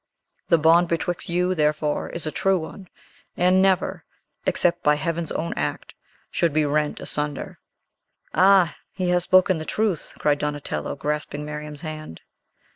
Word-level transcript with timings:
The 0.49 0.57
bond 0.57 0.87
betwixt 0.87 1.29
you, 1.29 1.53
therefore, 1.53 2.09
is 2.09 2.25
a 2.25 2.31
true 2.31 2.57
one, 2.57 2.87
and 3.37 3.61
never 3.61 4.03
except 4.47 4.81
by 4.81 4.95
Heaven's 4.95 5.31
own 5.31 5.53
act 5.53 5.93
should 6.31 6.53
be 6.53 6.65
rent 6.65 6.99
asunder." 6.99 7.59
"Ah; 8.33 8.75
he 8.93 9.09
has 9.09 9.25
spoken 9.25 9.59
the 9.59 9.63
truth!" 9.63 10.15
cried 10.17 10.39
Donatello, 10.39 10.95
grasping 10.95 11.45
Miriam's 11.45 11.81
hand. 11.81 12.21